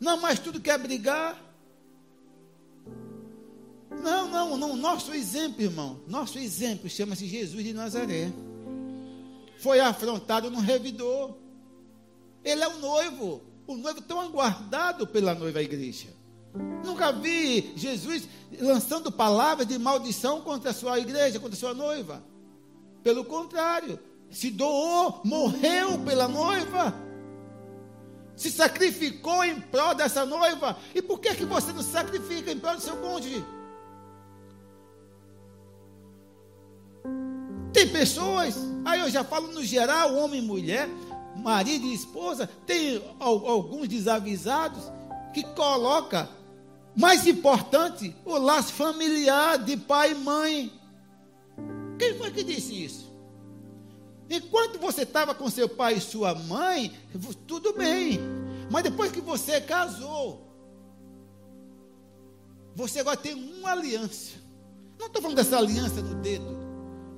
[0.00, 1.40] Não mais tudo quer brigar.
[4.02, 4.76] Não, não, não.
[4.76, 6.00] Nosso exemplo, irmão.
[6.08, 8.32] Nosso exemplo chama-se Jesus de Nazaré.
[9.58, 11.36] Foi afrontado no revidor.
[12.42, 13.42] Ele é o noivo.
[13.66, 16.08] O noivo tão aguardado pela noiva igreja.
[16.84, 18.26] Nunca vi Jesus
[18.58, 22.24] lançando palavras de maldição contra a sua igreja, contra a sua noiva.
[23.02, 23.98] Pelo contrário,
[24.30, 26.94] se doou, morreu pela noiva.
[28.36, 30.76] Se sacrificou em prol dessa noiva.
[30.94, 33.44] E por que, que você não sacrifica em prol do seu cônjuge?
[37.72, 40.88] Tem pessoas, aí eu já falo no geral, homem e mulher,
[41.36, 44.90] marido e esposa, tem alguns desavisados
[45.32, 46.28] que coloca
[46.96, 50.79] mais importante o laço familiar de pai e mãe.
[52.00, 53.12] Quem foi que disse isso?
[54.30, 56.96] Enquanto você estava com seu pai e sua mãe,
[57.46, 58.18] tudo bem.
[58.70, 60.48] Mas depois que você casou,
[62.74, 64.38] você agora tem uma aliança.
[64.98, 66.60] Não estou falando dessa aliança no dedo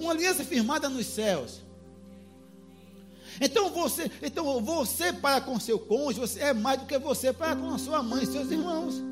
[0.03, 1.61] uma aliança firmada nos céus.
[3.41, 7.57] Então você, então você para com seu cônjuge, você é mais do que você para
[7.57, 9.03] com a sua mãe e seus irmãos.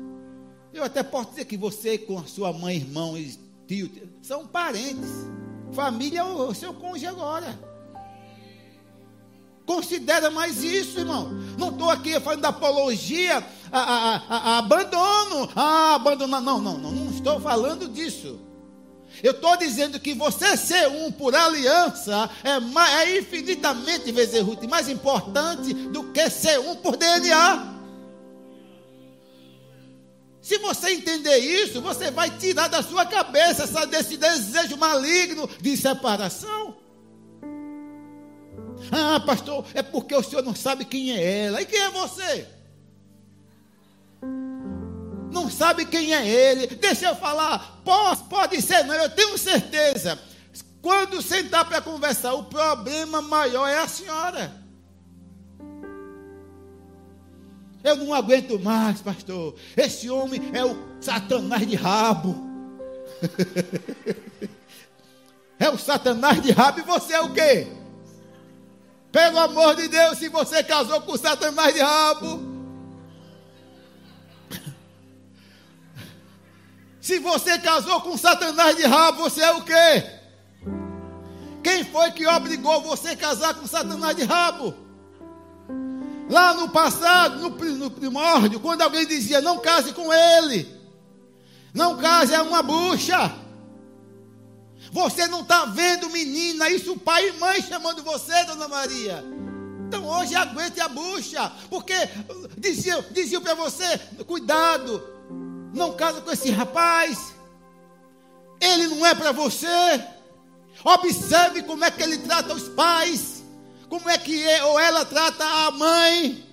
[0.73, 3.89] Eu até posso dizer que você com a sua mãe, irmão e tio,
[4.21, 5.09] são parentes.
[5.73, 7.57] Família é o seu cônjuge agora.
[9.65, 11.29] Considera mais isso, irmão.
[11.57, 15.49] Não estou aqui falando da apologia a, a, a, a abandono.
[15.55, 16.41] Ah, abandonar.
[16.41, 18.39] Não, não, não, não estou falando disso.
[19.21, 24.89] Eu estou dizendo que você ser um por aliança é, mais, é infinitamente vezes mais
[24.89, 27.80] importante do que ser um por DNA.
[30.41, 35.77] Se você entender isso, você vai tirar da sua cabeça essa, desse desejo maligno de
[35.77, 36.75] separação.
[38.91, 41.61] Ah, pastor, é porque o senhor não sabe quem é ela.
[41.61, 42.47] E quem é você?
[45.31, 46.67] Não sabe quem é ele.
[46.67, 47.79] Deixa eu falar.
[47.85, 50.19] Pode, pode ser, não, eu tenho certeza.
[50.81, 54.60] Quando sentar para conversar, o problema maior é a senhora.
[57.83, 59.55] Eu não aguento mais, pastor.
[59.75, 62.35] Esse homem é o Satanás de rabo.
[65.59, 67.67] é o Satanás de rabo e você é o quê?
[69.11, 72.51] Pelo amor de Deus, se você casou com Satanás de rabo.
[77.01, 80.05] Se você casou com Satanás de rabo, você é o quê?
[81.63, 84.90] Quem foi que obrigou você a casar com Satanás de rabo?
[86.31, 90.65] Lá no passado, no, no primórdio, quando alguém dizia não case com ele,
[91.73, 93.35] não case, é uma bucha.
[94.93, 99.21] Você não está vendo, menina, isso pai e mãe chamando você, dona Maria.
[99.87, 101.93] Então hoje aguente a bucha, porque
[102.57, 105.03] diziam, diziam para você: cuidado,
[105.73, 107.33] não casa com esse rapaz,
[108.61, 110.01] ele não é para você.
[110.81, 113.40] Observe como é que ele trata os pais,
[113.91, 116.45] como é que ele, ou ela trata a mãe.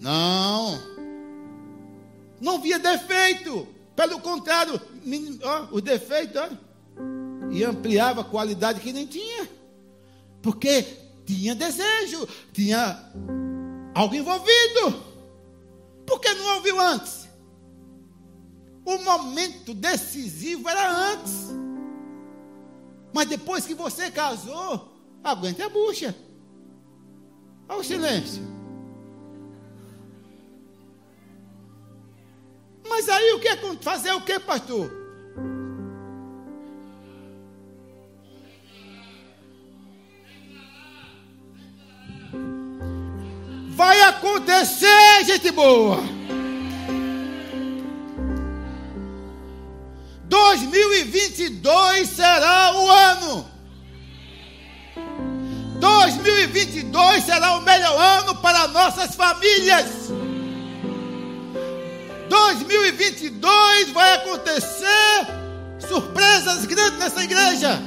[0.00, 0.80] Não,
[2.40, 4.80] não via defeito, pelo contrário,
[5.42, 6.48] ó, o defeito, ó,
[7.52, 9.46] e ampliava a qualidade que nem tinha.
[10.40, 10.82] Porque
[11.26, 13.04] tinha desejo, tinha
[13.94, 15.04] algo envolvido.
[16.06, 17.28] Por que não ouviu antes?
[18.82, 21.50] O momento decisivo era antes.
[23.12, 26.16] Mas depois que você casou, aguente a bucha.
[27.68, 28.42] Olha o silêncio.
[32.88, 34.90] Mas aí o que é fazer o que, pastor?
[43.68, 45.98] Vai acontecer, gente boa.
[50.24, 53.55] 2022 será o ano.
[56.26, 59.86] 2022 será o melhor ano para nossas famílias.
[62.28, 65.26] 2022 vai acontecer
[65.78, 67.80] surpresas grandes nessa igreja.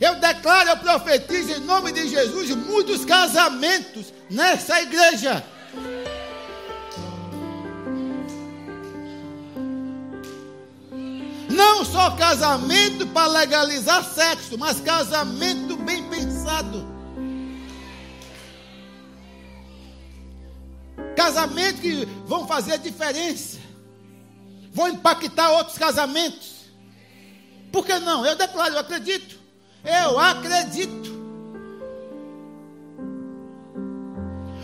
[0.00, 5.44] Eu declaro, eu profetizo em nome de Jesus muitos casamentos nessa igreja.
[11.62, 16.84] Não só casamento para legalizar sexo, mas casamento bem pensado.
[21.16, 23.60] Casamento que vão fazer diferença.
[24.72, 26.64] Vão impactar outros casamentos.
[27.70, 28.26] Por que não?
[28.26, 29.38] Eu declaro, eu acredito.
[29.84, 31.12] Eu acredito.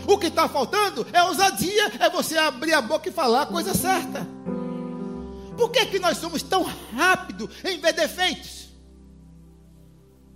[0.05, 3.73] O que está faltando é ousadia, é você abrir a boca e falar a coisa
[3.73, 4.27] certa.
[5.59, 8.69] Por que, que nós somos tão rápidos em ver defeitos?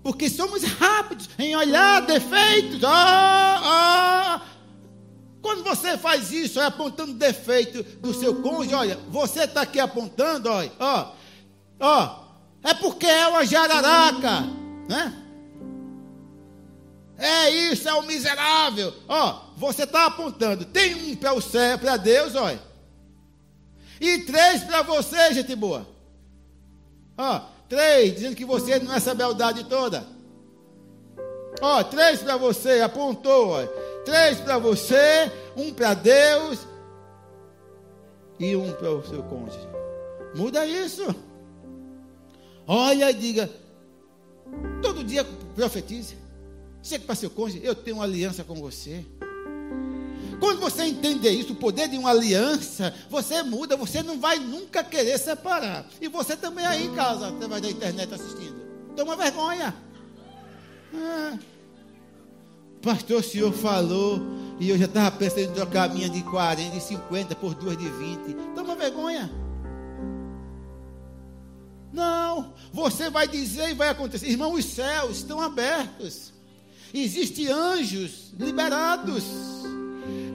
[0.04, 2.84] Porque somos rápidos em olhar defeitos.
[2.84, 4.42] Ah, ah.
[5.42, 10.50] Quando você faz isso, é apontando defeito do seu cônjuge, olha, você está aqui apontando,
[10.50, 11.14] olha, ó,
[11.80, 12.24] ó,
[12.62, 14.42] é porque é uma jararaca.
[14.90, 15.24] Né?
[17.18, 18.94] É isso, é o miserável.
[19.08, 20.66] Ó, você está apontando.
[20.66, 22.73] Tem um para o céu, para Deus, olha.
[24.04, 25.88] E três para você, gente boa.
[27.18, 27.40] Ó,
[27.70, 30.06] três, dizendo que você não é essa beldade toda.
[31.62, 33.66] Ó, três para você, apontou, ó.
[34.04, 36.68] Três para você, um para Deus
[38.38, 39.66] e um para o seu cônjuge.
[40.36, 41.16] Muda isso.
[42.68, 43.50] Olha e diga:
[44.82, 45.24] Todo dia
[45.56, 46.18] profetize.
[46.82, 49.06] Chega para seu cônjuge, eu tenho uma aliança com você.
[50.44, 54.84] Quando você entender isso, o poder de uma aliança, você muda, você não vai nunca
[54.84, 55.86] querer separar.
[56.02, 58.62] E você também aí em casa, através da internet assistindo.
[58.94, 59.74] Toma vergonha.
[60.94, 61.38] Ah,
[62.82, 64.20] pastor, o senhor falou,
[64.60, 67.78] e eu já estava pensando em trocar a minha de 40, de 50 por duas
[67.78, 68.34] de 20.
[68.54, 69.32] Toma vergonha.
[71.94, 74.28] Não, você vai dizer e vai acontecer.
[74.28, 76.34] Irmão, os céus estão abertos.
[76.94, 79.24] Existem anjos liberados.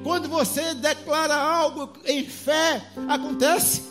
[0.08, 3.82] Quando você declara algo em fé, acontece.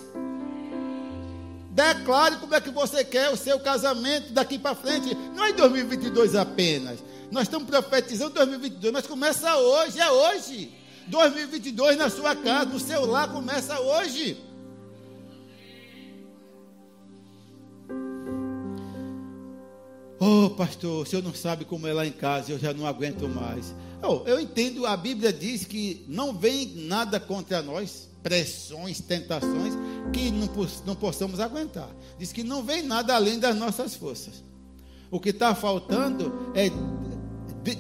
[1.70, 5.14] Declare como é que você quer o seu casamento daqui para frente.
[5.36, 7.04] Não é em 2022 apenas.
[7.30, 10.76] Nós estamos profetizando 2022, mas começa hoje, é hoje.
[11.06, 14.44] 2022 na sua casa, no seu lar, começa hoje.
[20.30, 23.30] Oh, pastor, o senhor não sabe como é lá em casa, eu já não aguento
[23.30, 23.74] mais.
[24.04, 29.74] Oh, eu entendo, a Bíblia diz que não vem nada contra nós, pressões, tentações,
[30.12, 30.50] que não,
[30.86, 31.90] não possamos aguentar.
[32.20, 34.44] Diz que não vem nada além das nossas forças.
[35.10, 36.70] O que está faltando é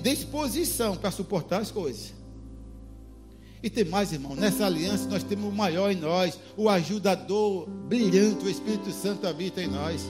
[0.01, 2.13] disposição para suportar as coisas.
[3.61, 8.45] E tem mais, irmão, nessa aliança nós temos o maior em nós, o ajudador brilhante,
[8.45, 10.09] o Espírito Santo habita em nós.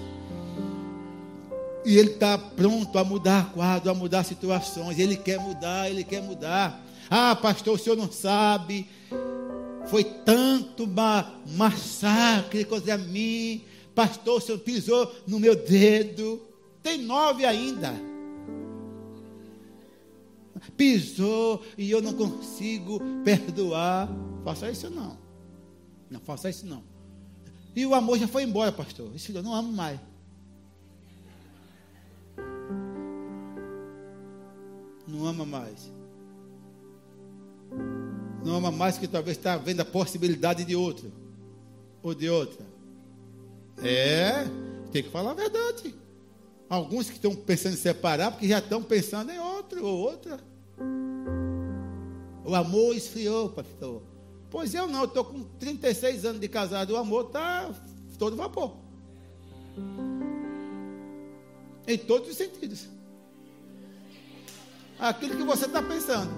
[1.88, 5.00] E ele está pronto a mudar quadro, a mudar situações.
[5.00, 6.86] Ele quer mudar, ele quer mudar.
[7.10, 8.86] Ah, pastor, o senhor não sabe.
[9.90, 13.64] Foi tanto ma massacre contra mim.
[13.96, 16.42] Pastor, o senhor pisou no meu dedo.
[16.84, 17.94] Tem nove ainda.
[20.76, 24.10] Pisou e eu não consigo perdoar.
[24.44, 25.18] Faça isso não.
[26.10, 26.84] Não faça isso não.
[27.74, 29.10] E o amor já foi embora, pastor.
[29.34, 29.98] Eu não amo mais.
[35.08, 35.92] Não ama mais.
[38.44, 41.12] Não ama mais que talvez está vendo a possibilidade de outro.
[42.04, 42.66] Ou de outra.
[43.82, 44.46] É,
[44.92, 45.96] tem que falar a verdade.
[46.70, 50.40] Alguns que estão pensando em separar, porque já estão pensando em outro ou outra.
[52.44, 54.02] O amor esfriou, pastor.
[54.50, 57.74] Pois eu não, eu estou com 36 anos de casado, o amor está
[58.18, 58.76] todo vapor.
[61.86, 62.97] Em todos os sentidos
[65.00, 66.32] aquilo que você está pensando.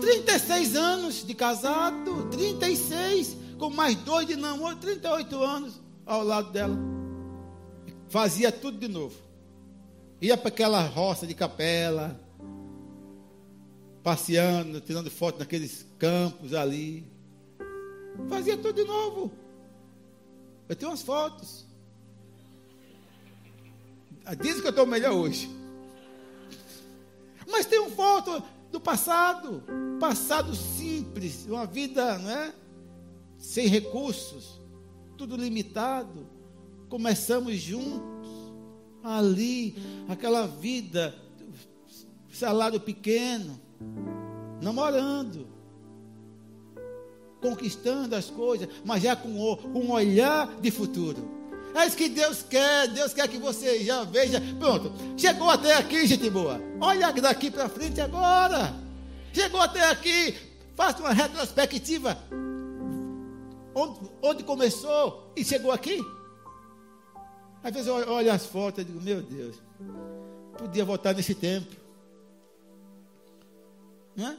[0.00, 6.76] 36 anos de casado, 36, com mais dois de namoro, 38 anos ao lado dela.
[8.08, 9.16] Fazia tudo de novo.
[10.20, 12.20] Ia para aquela roça de capela,
[14.02, 17.04] passeando, tirando foto naqueles campos ali.
[18.28, 19.32] Fazia tudo de novo.
[20.68, 21.66] Eu tenho umas fotos.
[24.40, 25.63] Dizem que eu estou melhor hoje.
[27.48, 29.62] Mas tem um foto do passado,
[30.00, 32.54] passado simples, uma vida, não é?
[33.38, 34.60] Sem recursos,
[35.16, 36.26] tudo limitado.
[36.88, 38.28] Começamos juntos,
[39.02, 39.76] ali,
[40.08, 41.14] aquela vida,
[42.32, 43.60] salário pequeno,
[44.60, 45.46] namorando,
[47.40, 51.33] conquistando as coisas, mas já com um olhar de futuro.
[51.74, 52.86] É isso que Deus quer.
[52.88, 54.40] Deus quer que você já veja.
[54.58, 54.92] Pronto.
[55.16, 56.60] Chegou até aqui, gente boa.
[56.80, 58.72] Olha daqui para frente agora.
[59.32, 60.36] Chegou até aqui.
[60.76, 62.16] Faça uma retrospectiva.
[63.74, 66.00] Onde, onde começou e chegou aqui?
[67.62, 69.56] Às vezes eu olho as fotos e digo, meu Deus,
[70.56, 71.74] podia voltar nesse tempo.
[74.14, 74.38] Né?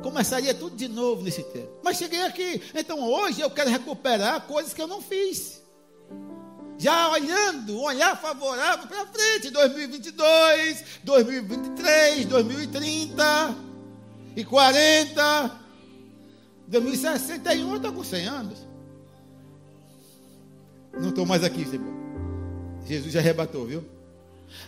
[0.00, 1.80] Começaria tudo de novo nesse tempo.
[1.82, 2.62] Mas cheguei aqui.
[2.72, 5.63] Então hoje eu quero recuperar coisas que eu não fiz
[6.78, 13.56] já olhando, olhar favorável para frente, 2022, 2023, 2030
[14.36, 15.60] e 40,
[16.66, 18.58] 2061, eu estou com 100 anos.
[20.92, 21.94] Não estou mais aqui, Senhor.
[22.86, 23.84] Jesus já arrebatou, viu?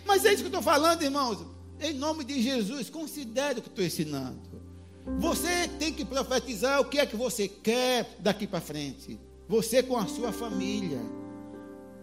[0.05, 1.45] Mas é isso que eu estou falando, irmãos.
[1.79, 4.41] Em nome de Jesus, considere o que estou ensinando.
[5.19, 9.19] Você tem que profetizar o que é que você quer daqui para frente.
[9.47, 10.99] Você com a sua família.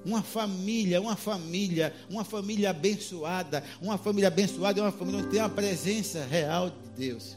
[0.05, 3.65] Uma família, uma família, uma família abençoada.
[3.81, 7.37] Uma família abençoada é uma família onde tem a presença real de Deus.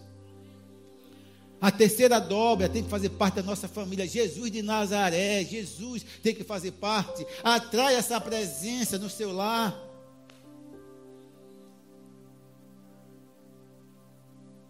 [1.59, 4.07] A terceira dobra tem que fazer parte da nossa família.
[4.07, 7.25] Jesus de Nazaré, Jesus tem que fazer parte.
[7.43, 9.75] Atrai essa presença no seu lar.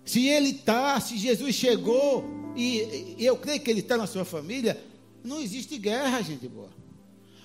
[0.05, 2.23] Se ele está, se Jesus chegou,
[2.56, 4.81] e, e eu creio que ele está na sua família,
[5.21, 6.77] não existe guerra, gente boa.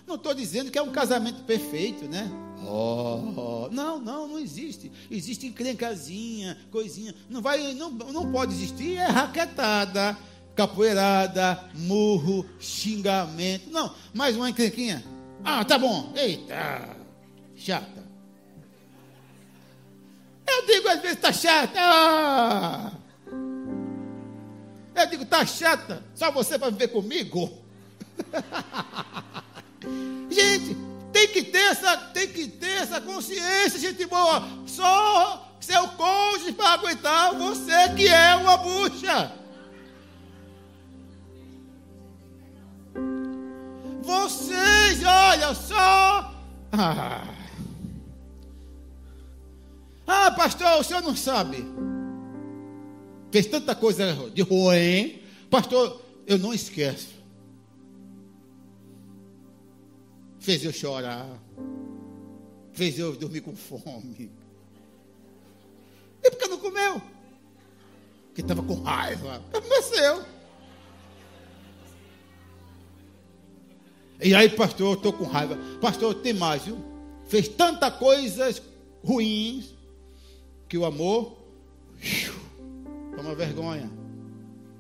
[0.06, 2.30] Não estou dizendo que é um casamento perfeito, né?
[2.66, 4.90] Oh, não, não, não existe.
[5.10, 7.14] Existe encrencazinha, coisinha.
[7.28, 10.16] Não vai, não, não pode existir é raquetada,
[10.54, 13.70] capoeirada, murro, xingamento.
[13.70, 15.02] Não, mais uma encrenquinha.
[15.44, 16.12] Ah, tá bom.
[16.14, 16.96] Eita,
[17.56, 18.02] chata.
[20.46, 21.80] Eu digo às vezes tá chata.
[24.94, 26.04] Eu digo, tá chata.
[26.14, 27.50] Só você para viver comigo?
[32.92, 34.42] essa consciência, gente boa.
[34.66, 39.32] Só seu cônjuge para aguentar você que é uma bucha.
[44.02, 46.34] Vocês, olha só.
[46.72, 47.24] Ah.
[50.06, 51.64] ah, pastor, o senhor não sabe.
[53.30, 55.22] Fez tanta coisa de ruim.
[55.48, 57.21] Pastor, eu não esqueço.
[60.42, 61.40] Fez eu chorar.
[62.72, 64.28] Fez eu dormir com fome.
[66.20, 67.00] E por que não comeu?
[68.26, 69.36] Porque estava com raiva.
[69.52, 70.24] Aconteceu.
[74.20, 75.56] E aí, pastor, eu estou com raiva.
[75.80, 76.76] Pastor, tem mais, viu?
[77.28, 78.60] Fez tantas coisas
[79.04, 79.72] ruins
[80.68, 81.36] que o amor
[83.14, 83.88] toma vergonha.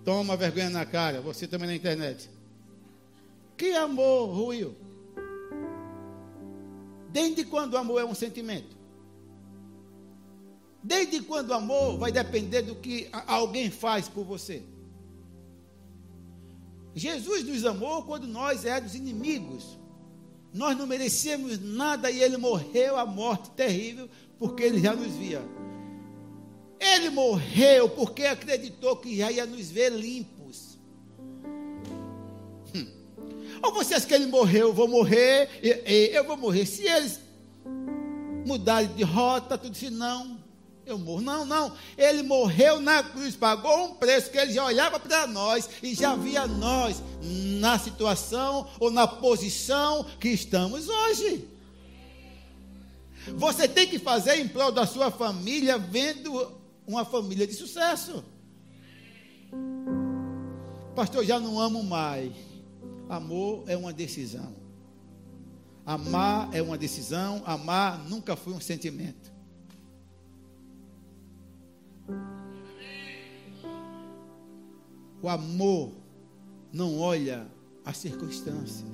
[0.04, 1.20] Toma vergonha na cara.
[1.20, 2.28] Você também na internet.
[3.56, 4.74] Que amor ruiu?
[7.12, 8.74] Desde quando o amor é um sentimento?
[10.82, 14.62] Desde quando o amor vai depender do que alguém faz por você?
[16.94, 19.78] Jesus nos amou quando nós éramos inimigos.
[20.52, 24.08] Nós não merecíamos nada e ele morreu a morte terrível
[24.38, 25.42] porque ele já nos via.
[26.80, 30.41] Ele morreu porque acreditou que já ia nos ver limpos.
[33.62, 36.66] Ou vocês que ele morreu, eu vou morrer, eu vou morrer.
[36.66, 37.20] Se eles
[38.44, 40.42] mudarem de rota, tudo assim, não,
[40.84, 41.20] eu morro.
[41.20, 41.72] Não, não.
[41.96, 46.16] Ele morreu na cruz, pagou um preço que ele já olhava para nós e já
[46.16, 47.00] via nós
[47.60, 51.48] na situação ou na posição que estamos hoje.
[53.36, 58.24] Você tem que fazer em prol da sua família, vendo uma família de sucesso.
[60.96, 62.32] Pastor, já não amo mais.
[63.08, 64.54] Amor é uma decisão.
[65.84, 69.32] Amar é uma decisão, amar nunca foi um sentimento.
[75.20, 75.92] O amor
[76.72, 77.46] não olha
[77.84, 78.90] as circunstâncias.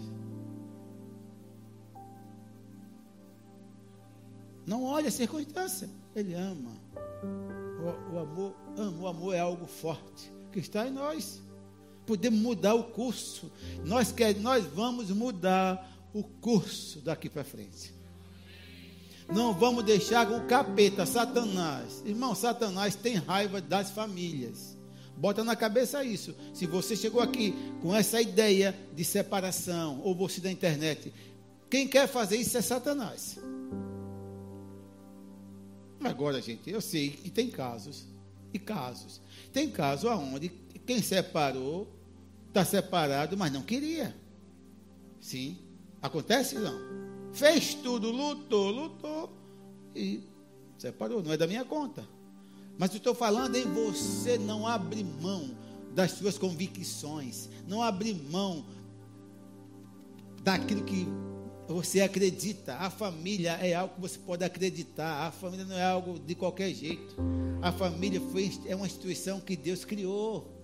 [4.67, 5.89] Não olha a circunstância.
[6.15, 6.73] Ele ama.
[7.81, 9.03] O, o, amor ama.
[9.03, 11.41] O amor é algo forte que está em nós.
[12.09, 13.53] Podemos mudar o curso.
[13.85, 17.93] Nós, quer, nós vamos mudar o curso daqui para frente.
[19.29, 22.03] Não vamos deixar o capeta, Satanás.
[22.07, 24.75] Irmão, Satanás tem raiva das famílias.
[25.19, 26.35] Bota na cabeça isso.
[26.55, 31.13] Se você chegou aqui com essa ideia de separação, ou você da internet,
[31.69, 33.37] quem quer fazer isso é Satanás.
[36.03, 38.07] Agora, gente, eu sei que tem casos
[38.55, 39.21] e casos.
[39.53, 40.49] Tem casos onde
[40.87, 41.98] quem separou
[42.49, 44.17] está separado, mas não queria.
[45.21, 45.59] Sim.
[46.01, 46.79] Acontece não?
[47.33, 49.33] Fez tudo, lutou, lutou
[49.95, 50.23] e
[50.79, 51.23] separou.
[51.23, 52.07] Não é da minha conta.
[52.79, 55.51] Mas estou falando em você não abrir mão
[55.95, 58.65] das suas convicções, não abrir mão
[60.43, 61.07] daquilo que
[61.67, 62.77] você acredita.
[62.77, 65.27] A família é algo que você pode acreditar.
[65.27, 67.17] A família não é algo de qualquer jeito.
[67.61, 70.58] A família foi, é uma instituição que Deus criou.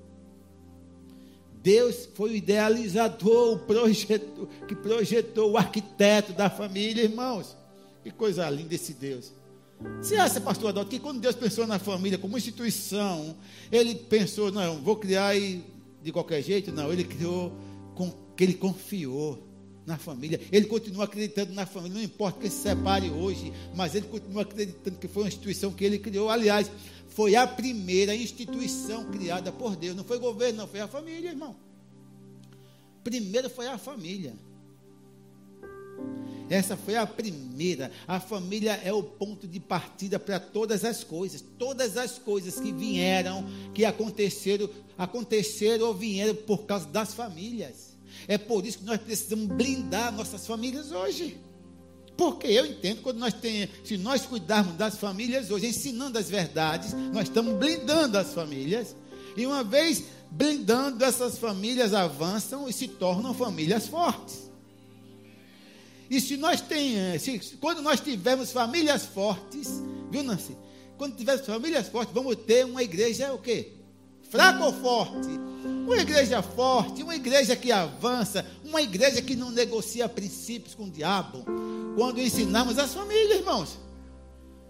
[1.64, 7.56] Deus foi o idealizador, o projeto, que projetou, o arquiteto da família, irmãos.
[8.02, 9.32] Que coisa linda esse Deus.
[9.96, 13.34] Você acha, pastor Adalto, que quando Deus pensou na família como instituição,
[13.72, 15.32] ele pensou, não, vou criar
[16.02, 16.70] de qualquer jeito?
[16.70, 17.50] Não, ele criou
[17.94, 19.42] com que ele confiou
[19.86, 20.40] na família.
[20.50, 24.98] Ele continua acreditando na família, não importa que se separe hoje, mas ele continua acreditando
[24.98, 26.30] que foi uma instituição que ele criou.
[26.30, 26.70] Aliás,
[27.08, 29.96] foi a primeira instituição criada por Deus.
[29.96, 31.54] Não foi governo, não, foi a família, irmão.
[33.02, 34.34] Primeiro foi a família.
[36.48, 37.90] Essa foi a primeira.
[38.06, 41.42] A família é o ponto de partida para todas as coisas.
[41.58, 47.93] Todas as coisas que vieram, que aconteceram, aconteceram ou vieram por causa das famílias.
[48.26, 51.38] É por isso que nós precisamos blindar nossas famílias hoje.
[52.16, 56.92] Porque eu entendo quando nós temos, se nós cuidarmos das famílias hoje, ensinando as verdades,
[57.12, 58.94] nós estamos blindando as famílias.
[59.36, 64.44] E uma vez blindando, essas famílias avançam e se tornam famílias fortes.
[66.08, 70.56] E se nós tem, se, quando nós tivermos famílias fortes, viu, Nancy?
[70.96, 73.72] Quando tivermos famílias fortes, vamos ter uma igreja o quê?
[74.28, 75.28] Fraca ou forte?
[75.86, 80.90] Uma igreja forte, uma igreja que avança, uma igreja que não negocia princípios com o
[80.90, 81.44] diabo.
[81.94, 83.78] Quando ensinamos as famílias, irmãos.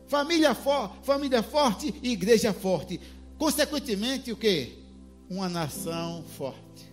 [0.06, 3.00] Família, for, família forte e igreja forte.
[3.38, 4.78] Consequentemente, o que?
[5.30, 6.92] Uma nação forte.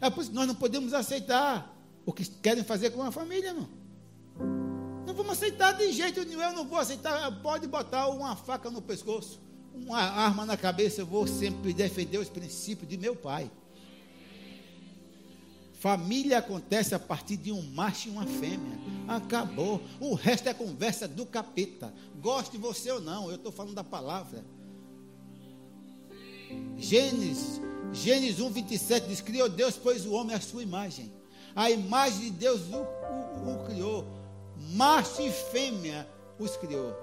[0.00, 1.72] É por isso que nós não podemos aceitar
[2.04, 3.68] o que querem fazer com a família, irmão.
[5.06, 6.40] Não vamos aceitar de jeito nenhum.
[6.40, 7.30] Eu não vou aceitar.
[7.42, 9.40] Pode botar uma faca no pescoço,
[9.74, 11.00] uma arma na cabeça.
[11.00, 13.50] Eu vou sempre defender os princípios de meu pai.
[15.82, 18.78] Família acontece a partir de um macho e uma fêmea.
[19.08, 19.82] Acabou.
[19.98, 21.92] O resto é conversa do capeta.
[22.20, 24.44] Goste você ou não, eu estou falando da palavra.
[26.78, 27.60] Gênesis,
[27.92, 31.12] Gênesis 1, 27 diz: Criou Deus, pois o homem a sua imagem.
[31.54, 34.06] A imagem de Deus o, o, o criou.
[34.74, 36.08] Macho e fêmea
[36.38, 36.94] os criou.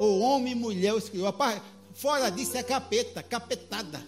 [0.00, 1.34] O homem e mulher os criou.
[1.94, 4.02] Fora disso é capeta, capetada.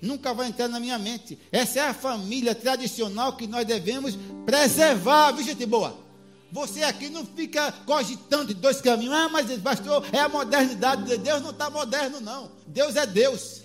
[0.00, 1.38] Nunca vai entrar na minha mente.
[1.50, 6.04] Essa é a família tradicional que nós devemos preservar, viu, gente boa?
[6.52, 9.14] Você aqui não fica cogitando de dois caminhos.
[9.14, 11.42] Ah, mas pastor, é a modernidade de Deus.
[11.42, 12.50] Não está moderno, não.
[12.66, 13.62] Deus é Deus.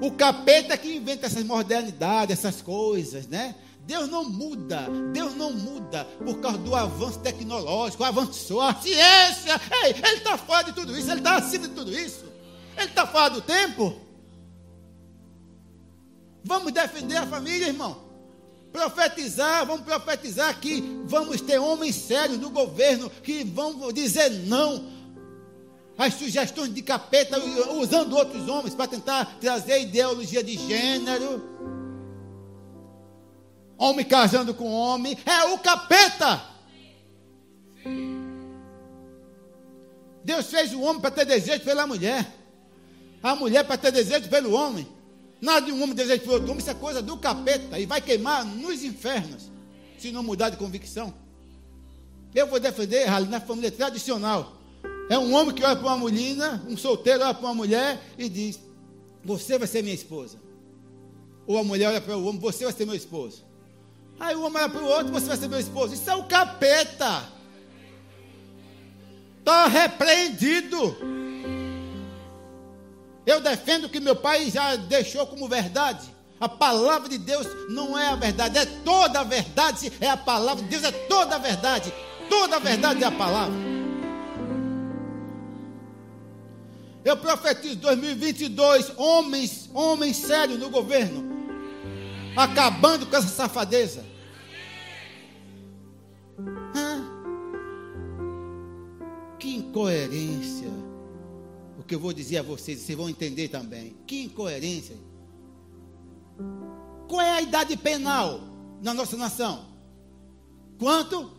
[0.00, 3.54] O capeta que inventa essas modernidades, essas coisas, né?
[3.86, 9.90] Deus não muda, Deus não muda por causa do avanço tecnológico, avançou a ciência, Ei,
[9.92, 12.24] ele está fora de tudo isso, ele está acima de tudo isso,
[12.76, 13.96] ele está fora do tempo.
[16.42, 18.04] Vamos defender a família, irmão.
[18.72, 24.96] Profetizar, vamos profetizar que vamos ter homens sérios no governo que vão dizer não
[25.96, 27.38] às sugestões de capeta,
[27.74, 31.56] usando outros homens para tentar trazer ideologia de gênero
[33.78, 36.42] homem casando com homem, é o capeta.
[40.24, 42.26] Deus fez o homem para ter desejo pela mulher,
[43.22, 44.86] a mulher para ter desejo pelo homem.
[45.40, 48.00] Nada de um homem desejo pelo outro homem, isso é coisa do capeta e vai
[48.00, 49.50] queimar nos infernos,
[49.98, 51.14] se não mudar de convicção.
[52.34, 54.56] Eu vou defender na família tradicional.
[55.08, 58.28] É um homem que olha para uma menina, um solteiro olha para uma mulher e
[58.28, 58.58] diz:
[59.24, 60.38] Você vai ser minha esposa.
[61.46, 63.45] Ou a mulher olha para o homem: Você vai ser meu esposo.
[64.18, 65.94] Aí homem olha para o outro, você vai ser meu esposo.
[65.94, 67.24] Isso é o capeta.
[69.38, 70.96] Está repreendido.
[73.26, 76.14] Eu defendo que meu pai já deixou como verdade.
[76.40, 79.92] A palavra de Deus não é a verdade, é toda a verdade.
[80.00, 81.92] É a palavra de Deus, é toda a verdade.
[82.28, 83.54] Toda a verdade é a palavra.
[87.04, 91.35] Eu profetizo 2022, homens, homens sérios no governo
[92.36, 94.04] acabando com essa safadeza.
[99.38, 100.68] Que incoerência.
[101.78, 103.96] O que eu vou dizer a vocês, vocês vão entender também.
[104.06, 104.96] Que incoerência.
[107.08, 108.40] Qual é a idade penal
[108.82, 109.66] na nossa nação?
[110.78, 111.30] Quanto?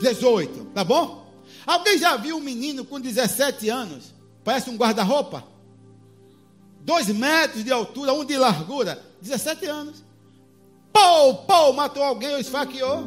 [0.00, 1.26] 18, tá bom?
[1.66, 4.14] Alguém já viu um menino com 17 anos?
[4.42, 5.55] Parece um guarda-roupa?
[6.86, 10.04] Dois metros de altura, um de largura, 17 anos.
[10.92, 13.04] Pau, pau, matou alguém ou esfaqueou.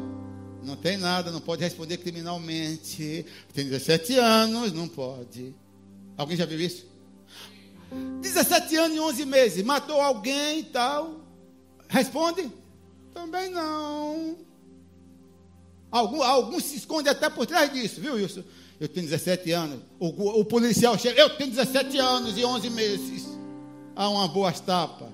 [0.61, 3.25] Não tem nada, não pode responder criminalmente.
[3.53, 5.55] Tem 17 anos, não pode.
[6.17, 6.86] Alguém já viu isso?
[8.21, 11.21] 17 anos e 11 meses, matou alguém e tal.
[11.88, 12.51] Responde?
[13.13, 14.36] Também não.
[15.89, 18.43] Alguns algum se esconde até por trás disso, viu, Wilson?
[18.77, 19.80] Eu tenho 17 anos.
[19.97, 23.38] O, o policial chega, eu tenho 17 anos e 11 meses
[24.00, 25.12] a uma boa tapa.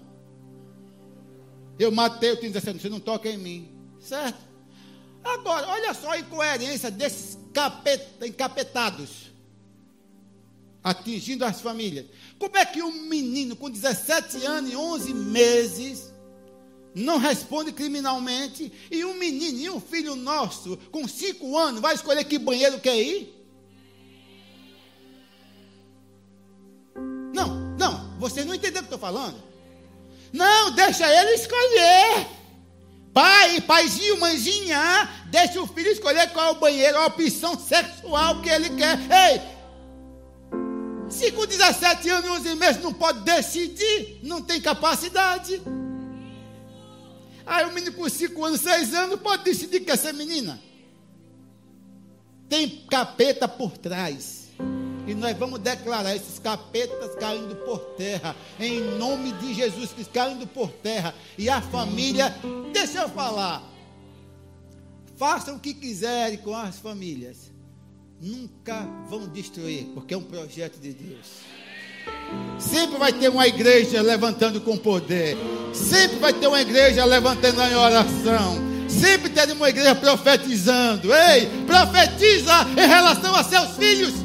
[1.80, 3.72] Eu matei o 17, você não toca em mim.
[4.00, 4.38] Certo?
[5.24, 9.32] Agora, olha só a incoerência desses capeta, encapetados
[10.84, 12.06] atingindo as famílias.
[12.38, 16.14] Como é que um menino com 17 anos e 11 meses
[16.94, 22.24] não responde criminalmente e um menino e um filho nosso com 5 anos vai escolher
[22.24, 23.35] que banheiro quer ir?
[28.20, 29.42] Você não entendeu o que eu estou falando?
[30.32, 32.28] Não, deixa ele escolher.
[33.14, 38.50] Pai, paizinho, mãezinha, deixa o filho escolher qual é o banheiro, a opção sexual que
[38.50, 39.00] ele quer.
[39.10, 39.42] Ei,
[41.10, 45.62] se com 17 anos e 11 meses não pode decidir, não tem capacidade.
[47.46, 50.60] Aí o menino com 5 anos, 6 anos pode decidir que ser menina.
[52.50, 54.45] Tem capeta por trás.
[55.08, 60.48] E nós vamos declarar esses capetas caindo por terra, em nome de Jesus Cristo, caindo
[60.48, 61.14] por terra.
[61.38, 62.36] E a família,
[62.74, 63.64] deixa eu falar,
[65.16, 67.52] façam o que quiserem com as famílias,
[68.20, 71.28] nunca vão destruir, porque é um projeto de Deus.
[72.60, 75.38] Sempre vai ter uma igreja levantando com poder,
[75.74, 78.58] sempre vai ter uma igreja levantando em oração,
[78.90, 81.14] sempre tem uma igreja profetizando.
[81.14, 84.25] Ei, profetiza em relação a seus filhos.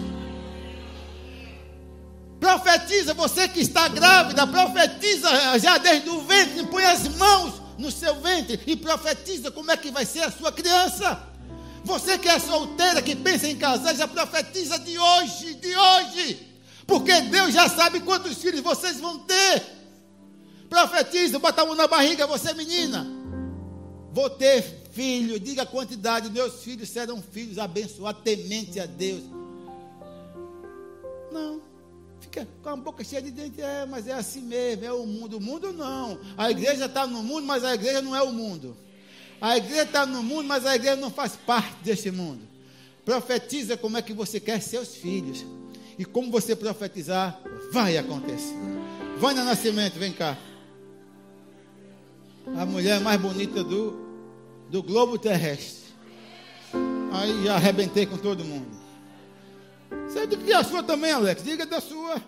[2.40, 8.18] Profetiza, você que está grávida, profetiza já desde o ventre, põe as mãos no seu
[8.18, 11.22] ventre e profetiza como é que vai ser a sua criança.
[11.84, 16.48] Você que é solteira, que pensa em casar, já profetiza de hoje, de hoje.
[16.86, 19.62] Porque Deus já sabe quantos filhos vocês vão ter.
[20.68, 23.06] Profetiza, bota mão na barriga, você menina.
[24.12, 24.62] Vou ter
[24.92, 29.22] filho, diga a quantidade, meus filhos serão filhos abençoados, temente a Deus.
[31.30, 31.69] Não
[32.20, 35.38] fica com a boca cheia de dente, é, mas é assim mesmo, é o mundo.
[35.38, 36.18] O mundo não.
[36.36, 38.76] A igreja está no mundo, mas a igreja não é o mundo.
[39.40, 42.42] A igreja está no mundo, mas a igreja não faz parte deste mundo.
[43.04, 45.44] Profetiza como é que você quer seus filhos.
[45.98, 47.40] E como você profetizar,
[47.72, 48.54] vai acontecer.
[49.18, 50.36] Vai no nascimento, vem cá.
[52.56, 53.98] A mulher mais bonita do,
[54.70, 55.90] do globo terrestre.
[57.12, 58.79] Aí já arrebentei com todo mundo.
[60.06, 61.42] Você diga a sua também, Alex.
[61.42, 62.20] Diga da sua.